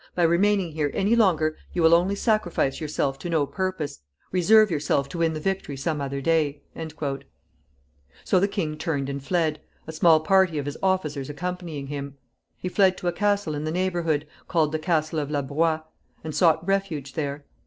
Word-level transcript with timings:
By 0.15 0.23
remaining 0.23 0.71
here 0.71 0.89
any 0.95 1.15
longer 1.15 1.55
you 1.73 1.83
will 1.83 1.93
only 1.93 2.15
sacrifice 2.15 2.81
yourself 2.81 3.19
to 3.19 3.29
no 3.29 3.45
purpose. 3.45 3.99
Reserve 4.31 4.71
yourself 4.71 5.07
to 5.09 5.19
win 5.19 5.33
the 5.33 5.39
victory 5.39 5.77
some 5.77 6.01
other 6.01 6.21
day." 6.21 6.63
So 8.23 8.39
the 8.39 8.47
king 8.47 8.79
turned 8.79 9.09
and 9.09 9.23
fled, 9.23 9.61
a 9.85 9.91
small 9.91 10.19
party 10.19 10.57
of 10.57 10.65
his 10.65 10.75
officers 10.81 11.29
accompanying 11.29 11.85
him. 11.85 12.17
He 12.57 12.67
fled 12.67 12.97
to 12.97 13.07
a 13.09 13.13
castle 13.13 13.53
in 13.53 13.63
the 13.63 13.69
neighborhood, 13.71 14.25
called 14.47 14.71
the 14.71 14.79
Castle 14.79 15.19
of 15.19 15.29
La 15.29 15.43
Broye, 15.43 15.83
and 16.23 16.33
sought 16.33 16.67
refuge 16.67 17.13
there. 17.13 17.45